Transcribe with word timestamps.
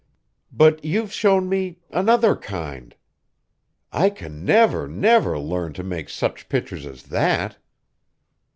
But 0.51 0.83
you've 0.83 1.13
shown 1.13 1.47
me 1.47 1.77
another 1.91 2.35
kind! 2.35 2.95
I 3.91 4.09
can 4.09 4.43
never, 4.43 4.87
never 4.87 5.37
learn 5.37 5.73
to 5.73 5.83
make 5.83 6.09
such 6.09 6.49
pictures 6.49 6.87
as 6.87 7.03
that!" 7.03 7.59